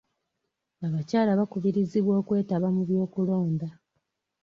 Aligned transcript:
Abakyala 0.85 1.31
bakubirizibwa 1.39 2.13
okwetaba 2.21 2.67
mu 2.75 2.81
by'okulonda. 2.89 3.67